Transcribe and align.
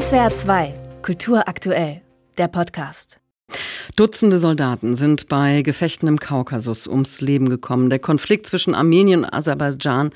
SWR 0.00 0.34
2, 0.34 0.74
Kultur 1.02 1.46
aktuell, 1.46 2.00
der 2.36 2.48
Podcast. 2.48 3.20
Dutzende 3.94 4.38
Soldaten 4.38 4.96
sind 4.96 5.28
bei 5.28 5.62
Gefechten 5.62 6.08
im 6.08 6.18
Kaukasus 6.18 6.88
ums 6.88 7.20
Leben 7.20 7.48
gekommen. 7.48 7.90
Der 7.90 8.00
Konflikt 8.00 8.46
zwischen 8.46 8.74
Armenien 8.74 9.22
und 9.24 9.32
Aserbaidschan 9.32 10.10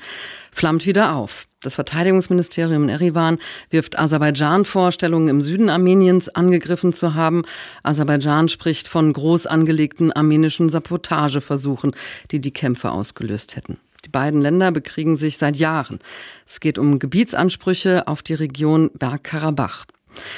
flammt 0.51 0.85
wieder 0.85 1.15
auf. 1.15 1.47
Das 1.61 1.75
Verteidigungsministerium 1.75 2.83
in 2.83 2.89
Erivan 2.89 3.37
wirft 3.69 3.97
Aserbaidschan 3.97 4.65
vor, 4.65 4.91
Stellungen 4.91 5.29
im 5.29 5.41
Süden 5.41 5.69
Armeniens 5.69 6.27
angegriffen 6.27 6.91
zu 6.91 7.15
haben. 7.15 7.43
Aserbaidschan 7.81 8.49
spricht 8.49 8.89
von 8.89 9.13
groß 9.13 9.47
angelegten 9.47 10.11
armenischen 10.11 10.67
Sabotageversuchen, 10.67 11.95
die 12.31 12.41
die 12.41 12.51
Kämpfe 12.51 12.91
ausgelöst 12.91 13.55
hätten. 13.55 13.77
Die 14.05 14.09
beiden 14.09 14.41
Länder 14.41 14.71
bekriegen 14.71 15.17
sich 15.17 15.37
seit 15.37 15.57
Jahren. 15.57 15.99
Es 16.45 16.59
geht 16.59 16.77
um 16.77 16.99
Gebietsansprüche 16.99 18.07
auf 18.07 18.21
die 18.21 18.33
Region 18.33 18.89
Bergkarabach. 18.93 19.85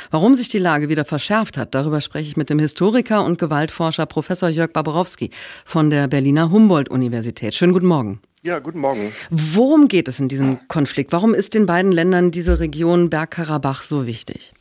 Warum 0.10 0.36
sich 0.36 0.50
die 0.50 0.60
Lage 0.60 0.90
wieder 0.90 1.06
verschärft 1.06 1.58
hat, 1.58 1.74
darüber 1.74 2.02
spreche 2.02 2.28
ich 2.28 2.38
mit 2.38 2.50
dem 2.50 2.60
Historiker 2.60 3.24
und 3.24 3.40
Gewaltforscher 3.40 4.06
Professor 4.06 4.50
Jörg 4.50 4.74
Baborowski 4.74 5.30
von 5.66 5.90
der 5.90 6.08
Berliner 6.08 6.52
Humboldt-Universität. 6.52 7.56
Schönen 7.56 7.74
guten 7.74 7.88
Morgen. 7.88 8.20
Ja, 8.44 8.60
guten 8.60 8.80
Morgen. 8.80 9.14
Worum 9.30 9.88
geht 9.88 10.08
es 10.08 10.20
in 10.20 10.28
diesem 10.28 10.68
Konflikt? 10.68 11.12
Warum 11.12 11.34
ist 11.34 11.54
den 11.54 11.68
beiden 11.68 11.92
Ländern 11.92 12.32
diese 12.32 12.60
Region 12.60 13.10
Bergkarabach 13.10 13.84
so 13.84 14.08
wichtig? 14.08 14.54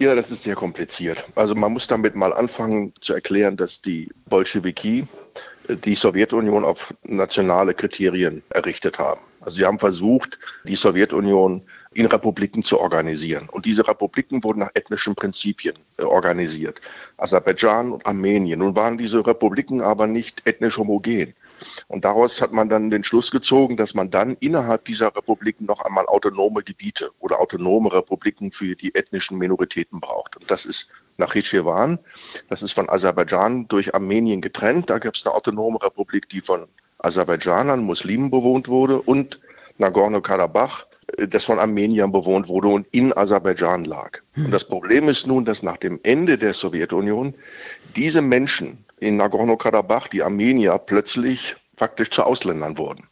Ja, 0.00 0.14
das 0.14 0.30
ist 0.30 0.44
sehr 0.44 0.54
kompliziert. 0.54 1.26
Also 1.34 1.54
man 1.54 1.72
muss 1.72 1.88
damit 1.88 2.14
mal 2.14 2.32
anfangen 2.32 2.92
zu 3.00 3.14
erklären, 3.14 3.56
dass 3.56 3.82
die 3.82 4.08
Bolschewiki 4.28 5.06
die 5.68 5.94
Sowjetunion 5.94 6.64
auf 6.64 6.94
nationale 7.04 7.74
Kriterien 7.74 8.42
errichtet 8.50 8.98
haben. 8.98 9.20
Also 9.40 9.56
sie 9.56 9.64
haben 9.64 9.78
versucht, 9.78 10.38
die 10.64 10.76
Sowjetunion 10.76 11.62
in 11.94 12.06
Republiken 12.06 12.62
zu 12.62 12.78
organisieren. 12.78 13.48
Und 13.50 13.66
diese 13.66 13.86
Republiken 13.86 14.42
wurden 14.44 14.60
nach 14.60 14.70
ethnischen 14.74 15.14
Prinzipien 15.14 15.74
äh, 15.98 16.02
organisiert. 16.02 16.80
Aserbaidschan 17.16 17.92
und 17.92 18.06
Armenien. 18.06 18.58
Nun 18.58 18.76
waren 18.76 18.98
diese 18.98 19.26
Republiken 19.26 19.80
aber 19.80 20.06
nicht 20.06 20.42
ethnisch 20.46 20.76
homogen. 20.76 21.34
Und 21.86 22.04
daraus 22.04 22.40
hat 22.40 22.52
man 22.52 22.68
dann 22.68 22.90
den 22.90 23.04
Schluss 23.04 23.30
gezogen, 23.30 23.76
dass 23.76 23.94
man 23.94 24.10
dann 24.10 24.36
innerhalb 24.40 24.84
dieser 24.84 25.14
Republiken 25.14 25.66
noch 25.66 25.80
einmal 25.80 26.06
autonome 26.06 26.62
Gebiete 26.62 27.10
oder 27.18 27.40
autonome 27.40 27.92
Republiken 27.92 28.52
für 28.52 28.76
die 28.76 28.94
ethnischen 28.94 29.38
Minoritäten 29.38 30.00
braucht. 30.00 30.36
Und 30.36 30.50
das 30.50 30.64
ist 30.64 30.88
nach 31.18 31.28
Nachitschewan. 31.28 31.98
Das 32.48 32.62
ist 32.62 32.72
von 32.72 32.88
Aserbaidschan 32.88 33.68
durch 33.68 33.94
Armenien 33.94 34.40
getrennt. 34.40 34.88
Da 34.88 34.98
gab 34.98 35.14
es 35.14 35.26
eine 35.26 35.34
autonome 35.34 35.82
Republik, 35.82 36.28
die 36.28 36.40
von 36.40 36.66
Aserbaidschanern, 36.98 37.82
Muslimen 37.82 38.30
bewohnt 38.30 38.68
wurde 38.68 39.00
und 39.02 39.40
Nagorno-Karabach, 39.78 40.87
das 41.16 41.44
von 41.44 41.58
Armeniern 41.58 42.12
bewohnt 42.12 42.48
wurde 42.48 42.68
und 42.68 42.86
in 42.90 43.16
Aserbaidschan 43.16 43.84
lag. 43.84 44.20
Hm. 44.34 44.46
Und 44.46 44.50
das 44.52 44.64
Problem 44.64 45.08
ist 45.08 45.26
nun, 45.26 45.44
dass 45.44 45.62
nach 45.62 45.76
dem 45.76 45.98
Ende 46.02 46.38
der 46.38 46.54
Sowjetunion 46.54 47.34
diese 47.96 48.22
Menschen 48.22 48.84
in 49.00 49.16
Nagorno-Karabach, 49.16 50.08
die 50.08 50.22
Armenier, 50.22 50.78
plötzlich 50.78 51.56
faktisch 51.76 52.10
zu 52.10 52.24
Ausländern 52.24 52.76
wurden. 52.76 53.06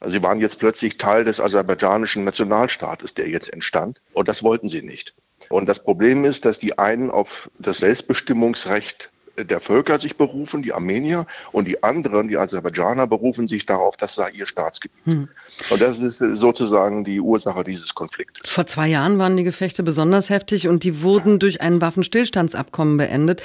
Also 0.00 0.14
sie 0.18 0.22
waren 0.22 0.40
jetzt 0.40 0.58
plötzlich 0.58 0.98
Teil 0.98 1.24
des 1.24 1.40
aserbaidschanischen 1.40 2.24
Nationalstaates, 2.24 3.14
der 3.14 3.28
jetzt 3.28 3.52
entstand. 3.52 4.00
Und 4.12 4.28
das 4.28 4.42
wollten 4.42 4.68
sie 4.68 4.82
nicht. 4.82 5.14
Und 5.48 5.68
das 5.68 5.82
Problem 5.82 6.24
ist, 6.24 6.44
dass 6.44 6.58
die 6.58 6.78
einen 6.78 7.10
auf 7.10 7.50
das 7.58 7.78
Selbstbestimmungsrecht 7.78 9.10
der 9.38 9.60
Völker 9.60 9.98
sich 9.98 10.16
berufen, 10.16 10.62
die 10.62 10.72
Armenier, 10.72 11.26
und 11.52 11.66
die 11.66 11.82
anderen, 11.82 12.28
die 12.28 12.36
Aserbaidschaner, 12.36 13.06
berufen 13.06 13.48
sich 13.48 13.66
darauf, 13.66 13.96
das 13.96 14.14
sei 14.14 14.30
ihr 14.30 14.46
Staatsgebiet. 14.46 15.04
Hm. 15.04 15.28
Und 15.70 15.82
das 15.82 15.98
ist 15.98 16.18
sozusagen 16.18 17.04
die 17.04 17.20
Ursache 17.20 17.64
dieses 17.64 17.94
Konfliktes. 17.94 18.50
Vor 18.50 18.66
zwei 18.66 18.88
Jahren 18.88 19.18
waren 19.18 19.36
die 19.36 19.44
Gefechte 19.44 19.82
besonders 19.82 20.30
heftig 20.30 20.68
und 20.68 20.84
die 20.84 21.02
wurden 21.02 21.38
durch 21.38 21.60
ein 21.60 21.80
Waffenstillstandsabkommen 21.80 22.96
beendet, 22.96 23.42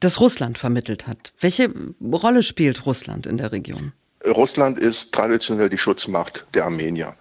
das 0.00 0.20
Russland 0.20 0.58
vermittelt 0.58 1.06
hat. 1.06 1.32
Welche 1.40 1.70
Rolle 2.02 2.42
spielt 2.42 2.86
Russland 2.86 3.26
in 3.26 3.38
der 3.38 3.52
Region? 3.52 3.92
Russland 4.26 4.78
ist 4.78 5.12
traditionell 5.12 5.68
die 5.68 5.78
Schutzmacht 5.78 6.46
der 6.54 6.64
Armenier. 6.64 7.14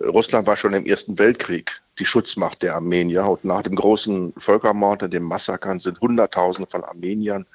Russland 0.00 0.46
war 0.46 0.56
schon 0.56 0.74
im 0.74 0.86
Ersten 0.86 1.18
Weltkrieg 1.18 1.80
die 1.98 2.04
Schutzmacht 2.04 2.62
der 2.62 2.74
Armenier. 2.74 3.24
Und 3.26 3.44
nach 3.44 3.62
dem 3.62 3.74
großen 3.74 4.34
Völkermord 4.36 5.02
und 5.02 5.12
dem 5.12 5.24
Massakern 5.24 5.78
sind 5.78 6.00
Hunderttausende 6.00 6.70
von 6.70 6.84
Armeniern 6.84 7.46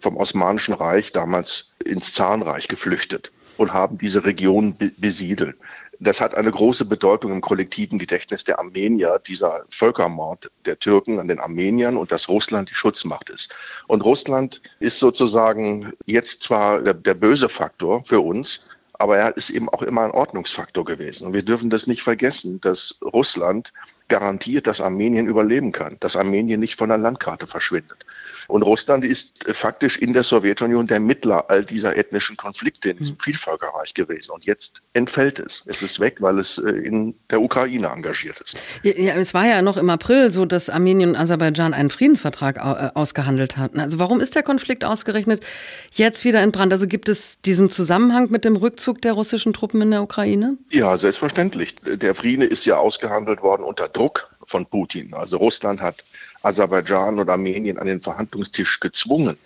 vom 0.00 0.16
Osmanischen 0.16 0.74
Reich 0.74 1.12
damals 1.12 1.74
ins 1.84 2.12
Zahnreich 2.12 2.68
geflüchtet 2.68 3.32
und 3.56 3.72
haben 3.72 3.96
diese 3.98 4.24
Region 4.24 4.76
besiedelt. 4.98 5.56
Das 5.98 6.20
hat 6.20 6.34
eine 6.34 6.50
große 6.50 6.84
Bedeutung 6.84 7.32
im 7.32 7.40
kollektiven 7.40 7.98
Gedächtnis 7.98 8.44
der 8.44 8.58
Armenier, 8.58 9.18
dieser 9.26 9.64
Völkermord 9.70 10.50
der 10.66 10.78
Türken 10.78 11.18
an 11.18 11.28
den 11.28 11.40
Armeniern 11.40 11.96
und 11.96 12.12
dass 12.12 12.28
Russland 12.28 12.68
die 12.68 12.74
Schutzmacht 12.74 13.30
ist. 13.30 13.54
Und 13.86 14.02
Russland 14.02 14.60
ist 14.78 14.98
sozusagen 14.98 15.94
jetzt 16.04 16.42
zwar 16.42 16.82
der, 16.82 16.92
der 16.92 17.14
böse 17.14 17.48
Faktor 17.48 18.04
für 18.04 18.20
uns, 18.20 18.68
aber 18.98 19.18
er 19.18 19.36
ist 19.36 19.50
eben 19.50 19.68
auch 19.68 19.82
immer 19.82 20.02
ein 20.02 20.10
Ordnungsfaktor 20.10 20.84
gewesen. 20.84 21.26
Und 21.26 21.34
wir 21.34 21.42
dürfen 21.42 21.70
das 21.70 21.86
nicht 21.86 22.02
vergessen, 22.02 22.60
dass 22.60 22.98
Russland 23.02 23.72
garantiert, 24.08 24.66
dass 24.66 24.80
Armenien 24.80 25.26
überleben 25.26 25.72
kann, 25.72 25.96
dass 26.00 26.16
Armenien 26.16 26.60
nicht 26.60 26.76
von 26.76 26.88
der 26.88 26.98
Landkarte 26.98 27.46
verschwindet. 27.46 28.05
Und 28.48 28.62
Russland 28.62 29.04
ist 29.04 29.44
faktisch 29.52 29.98
in 29.98 30.12
der 30.12 30.22
Sowjetunion 30.22 30.86
der 30.86 31.00
Mittler 31.00 31.46
all 31.48 31.64
dieser 31.64 31.96
ethnischen 31.96 32.36
Konflikte 32.36 32.90
in 32.90 32.98
diesem 32.98 33.14
hm. 33.14 33.20
Vielvölkerreich 33.20 33.94
gewesen. 33.94 34.32
Und 34.32 34.44
jetzt 34.44 34.82
entfällt 34.92 35.38
es. 35.38 35.62
Es 35.66 35.82
ist 35.82 36.00
weg, 36.00 36.16
weil 36.20 36.38
es 36.38 36.58
äh, 36.58 36.70
in 36.70 37.14
der 37.30 37.40
Ukraine 37.40 37.88
engagiert 37.88 38.40
ist. 38.40 38.56
Ja, 38.82 39.14
es 39.14 39.34
war 39.34 39.46
ja 39.46 39.62
noch 39.62 39.76
im 39.76 39.90
April 39.90 40.30
so, 40.30 40.44
dass 40.44 40.70
Armenien 40.70 41.10
und 41.10 41.16
Aserbaidschan 41.16 41.74
einen 41.74 41.90
Friedensvertrag 41.90 42.56
äh, 42.56 42.90
ausgehandelt 42.94 43.56
hatten. 43.56 43.80
Also 43.80 43.98
warum 43.98 44.20
ist 44.20 44.34
der 44.34 44.42
Konflikt 44.42 44.84
ausgerechnet 44.84 45.44
jetzt 45.92 46.24
wieder 46.24 46.42
in 46.42 46.52
Brand? 46.52 46.72
Also 46.72 46.86
gibt 46.86 47.08
es 47.08 47.40
diesen 47.40 47.70
Zusammenhang 47.70 48.30
mit 48.30 48.44
dem 48.44 48.56
Rückzug 48.56 49.02
der 49.02 49.12
russischen 49.12 49.52
Truppen 49.52 49.82
in 49.82 49.90
der 49.90 50.02
Ukraine? 50.02 50.56
Ja, 50.70 50.96
selbstverständlich. 50.96 51.76
Der 51.84 52.14
Friede 52.14 52.44
ist 52.44 52.64
ja 52.66 52.76
ausgehandelt 52.76 53.42
worden 53.42 53.62
unter 53.62 53.88
Druck 53.88 54.35
von 54.46 54.66
Putin. 54.66 55.14
Also 55.14 55.36
Russland 55.36 55.80
hat 55.80 56.02
Aserbaidschan 56.42 57.18
und 57.18 57.28
Armenien 57.28 57.78
an 57.78 57.86
den 57.86 58.00
Verhandlungstisch 58.00 58.80
gezwungen 58.80 59.36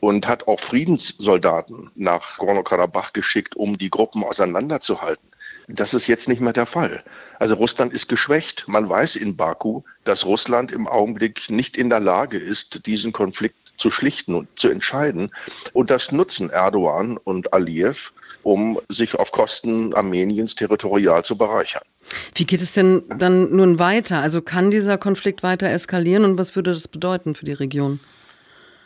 und 0.00 0.26
hat 0.26 0.46
auch 0.48 0.60
Friedenssoldaten 0.60 1.90
nach 1.94 2.38
Gorno-Karabach 2.38 3.12
geschickt, 3.12 3.56
um 3.56 3.78
die 3.78 3.90
Gruppen 3.90 4.24
auseinanderzuhalten. 4.24 5.26
Das 5.68 5.94
ist 5.94 6.06
jetzt 6.06 6.28
nicht 6.28 6.40
mehr 6.40 6.52
der 6.52 6.66
Fall. 6.66 7.02
Also 7.38 7.56
Russland 7.56 7.92
ist 7.92 8.08
geschwächt. 8.08 8.68
Man 8.68 8.88
weiß 8.88 9.16
in 9.16 9.36
Baku, 9.36 9.82
dass 10.04 10.24
Russland 10.24 10.70
im 10.70 10.86
Augenblick 10.86 11.50
nicht 11.50 11.76
in 11.76 11.90
der 11.90 12.00
Lage 12.00 12.38
ist, 12.38 12.86
diesen 12.86 13.12
Konflikt 13.12 13.65
zu 13.76 13.90
schlichten 13.90 14.34
und 14.34 14.48
zu 14.56 14.68
entscheiden. 14.68 15.30
Und 15.72 15.90
das 15.90 16.12
nutzen 16.12 16.50
Erdogan 16.50 17.16
und 17.16 17.52
Aliyev, 17.52 18.12
um 18.42 18.78
sich 18.88 19.14
auf 19.14 19.32
Kosten 19.32 19.94
Armeniens 19.94 20.54
territorial 20.54 21.24
zu 21.24 21.36
bereichern. 21.36 21.82
Wie 22.34 22.44
geht 22.44 22.62
es 22.62 22.72
denn 22.72 23.02
dann 23.08 23.54
nun 23.54 23.78
weiter? 23.78 24.20
Also 24.20 24.40
kann 24.40 24.70
dieser 24.70 24.98
Konflikt 24.98 25.42
weiter 25.42 25.68
eskalieren 25.68 26.24
und 26.24 26.38
was 26.38 26.54
würde 26.54 26.72
das 26.72 26.88
bedeuten 26.88 27.34
für 27.34 27.44
die 27.44 27.52
Region? 27.52 27.98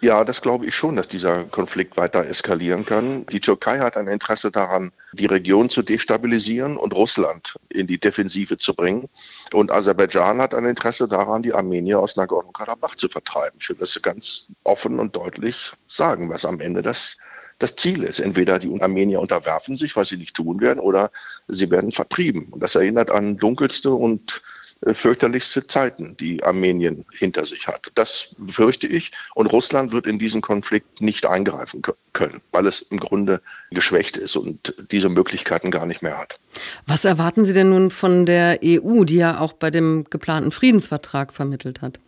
Ja, 0.03 0.25
das 0.25 0.41
glaube 0.41 0.65
ich 0.65 0.75
schon, 0.75 0.97
dass 0.97 1.09
dieser 1.09 1.45
Konflikt 1.45 1.99
weiter 1.99 2.25
eskalieren 2.25 2.87
kann. 2.87 3.27
Die 3.27 3.41
Türkei 3.41 3.81
hat 3.81 3.99
ein 3.99 4.09
Interesse 4.09 4.51
daran, 4.51 4.93
die 5.13 5.27
Region 5.27 5.69
zu 5.69 5.83
destabilisieren 5.83 6.79
und 6.79 6.95
Russland 6.95 7.57
in 7.69 7.87
die 7.87 7.99
Defensive 7.99 8.57
zu 8.57 8.75
bringen. 8.75 9.11
Und 9.53 9.71
Aserbaidschan 9.71 10.41
hat 10.41 10.55
ein 10.55 10.65
Interesse 10.65 11.07
daran, 11.07 11.43
die 11.43 11.53
Armenier 11.53 12.01
aus 12.01 12.17
Nagorno-Karabach 12.17 12.95
zu 12.95 13.11
vertreiben. 13.11 13.59
Ich 13.61 13.69
will 13.69 13.77
das 13.79 14.01
ganz 14.01 14.49
offen 14.65 14.99
und 14.99 15.15
deutlich 15.15 15.73
sagen, 15.87 16.31
was 16.31 16.47
am 16.47 16.61
Ende 16.61 16.81
das 16.81 17.19
das 17.59 17.77
Ziel 17.77 18.03
ist. 18.03 18.21
Entweder 18.21 18.59
die 18.59 18.81
Armenier 18.81 19.21
unterwerfen 19.21 19.77
sich, 19.77 19.95
was 19.95 20.09
sie 20.09 20.17
nicht 20.17 20.35
tun 20.35 20.63
werden, 20.63 20.81
oder 20.81 21.11
sie 21.47 21.71
werden 21.71 21.93
vertrieben. 21.93 22.49
Und 22.51 22.63
das 22.63 22.75
erinnert 22.75 23.11
an 23.11 23.37
dunkelste 23.37 23.91
und 23.93 24.41
fürchterlichste 24.87 25.67
Zeiten, 25.67 26.17
die 26.19 26.43
Armenien 26.43 27.05
hinter 27.13 27.45
sich 27.45 27.67
hat. 27.67 27.91
Das 27.95 28.35
befürchte 28.39 28.87
ich. 28.87 29.13
Und 29.35 29.47
Russland 29.47 29.93
wird 29.93 30.07
in 30.07 30.19
diesen 30.19 30.41
Konflikt 30.41 31.01
nicht 31.01 31.27
eingreifen 31.27 31.83
können, 32.13 32.41
weil 32.53 32.67
es 32.67 32.81
im 32.83 32.99
Grunde 32.99 33.43
geschwächt 33.71 34.17
ist 34.17 34.37
und 34.37 34.75
diese 34.91 35.09
Möglichkeiten 35.09 35.71
gar 35.71 35.87
nicht 35.87 36.03
mehr 36.03 36.19
hat. 36.19 36.39
Was 36.87 37.05
erwarten 37.05 37.45
Sie 37.45 37.53
denn 37.53 37.71
nun 37.71 37.91
von 37.91 38.25
der 38.27 38.61
EU, 38.65 39.05
die 39.05 39.17
ja 39.17 39.41
auch 39.41 39.53
bei 39.53 39.71
dem 39.71 40.05
geplanten 40.09 40.51
Friedensvertrag 40.51 41.33
vermittelt 41.33 41.83
hat? 41.83 41.99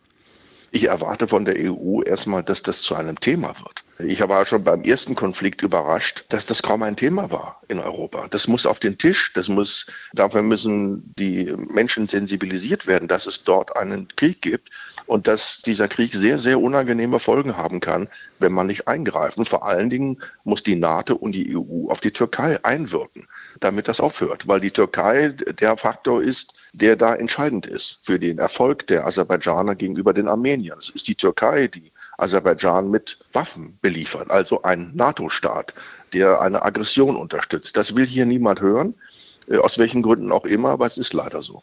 Ich 0.74 0.84
erwarte 0.84 1.28
von 1.28 1.44
der 1.44 1.56
EU 1.58 2.00
erstmal, 2.00 2.42
dass 2.42 2.62
das 2.62 2.80
zu 2.80 2.94
einem 2.94 3.20
Thema 3.20 3.54
wird. 3.60 3.84
Ich 3.98 4.26
war 4.26 4.46
schon 4.46 4.64
beim 4.64 4.82
ersten 4.82 5.14
Konflikt 5.14 5.60
überrascht, 5.60 6.24
dass 6.30 6.46
das 6.46 6.62
kaum 6.62 6.82
ein 6.82 6.96
Thema 6.96 7.30
war 7.30 7.60
in 7.68 7.78
Europa. 7.78 8.26
Das 8.30 8.48
muss 8.48 8.64
auf 8.64 8.78
den 8.78 8.96
Tisch, 8.96 9.34
das 9.34 9.50
muss, 9.50 9.86
dafür 10.14 10.40
müssen 10.40 11.12
die 11.18 11.54
Menschen 11.68 12.08
sensibilisiert 12.08 12.86
werden, 12.86 13.06
dass 13.06 13.26
es 13.26 13.44
dort 13.44 13.76
einen 13.76 14.08
Krieg 14.16 14.40
gibt 14.40 14.70
und 15.12 15.28
dass 15.28 15.58
dieser 15.58 15.88
Krieg 15.88 16.14
sehr, 16.14 16.38
sehr 16.38 16.58
unangenehme 16.58 17.18
Folgen 17.18 17.58
haben 17.58 17.80
kann, 17.80 18.08
wenn 18.38 18.52
man 18.52 18.66
nicht 18.66 18.88
eingreift. 18.88 19.36
Und 19.36 19.46
vor 19.46 19.66
allen 19.66 19.90
Dingen 19.90 20.22
muss 20.44 20.62
die 20.62 20.74
NATO 20.74 21.14
und 21.14 21.32
die 21.32 21.54
EU 21.54 21.90
auf 21.90 22.00
die 22.00 22.12
Türkei 22.12 22.58
einwirken, 22.64 23.28
damit 23.60 23.88
das 23.88 24.00
aufhört, 24.00 24.48
weil 24.48 24.60
die 24.60 24.70
Türkei 24.70 25.28
der 25.28 25.76
Faktor 25.76 26.22
ist, 26.22 26.54
der 26.72 26.96
da 26.96 27.14
entscheidend 27.14 27.66
ist 27.66 28.00
für 28.02 28.18
den 28.18 28.38
Erfolg 28.38 28.86
der 28.86 29.06
Aserbaidschaner 29.06 29.74
gegenüber 29.74 30.14
den 30.14 30.28
Armeniern. 30.28 30.78
Es 30.78 30.88
ist 30.88 31.06
die 31.08 31.14
Türkei, 31.14 31.68
die 31.68 31.92
Aserbaidschan 32.16 32.90
mit 32.90 33.18
Waffen 33.34 33.78
beliefert, 33.82 34.30
also 34.30 34.62
ein 34.62 34.92
NATO-Staat, 34.94 35.74
der 36.14 36.40
eine 36.40 36.62
Aggression 36.62 37.16
unterstützt. 37.16 37.76
Das 37.76 37.94
will 37.94 38.06
hier 38.06 38.24
niemand 38.24 38.62
hören, 38.62 38.94
äh, 39.46 39.58
aus 39.58 39.76
welchen 39.76 40.00
Gründen 40.02 40.32
auch 40.32 40.46
immer, 40.46 40.70
aber 40.70 40.86
es 40.86 40.96
ist 40.96 41.12
leider 41.12 41.42
so. 41.42 41.62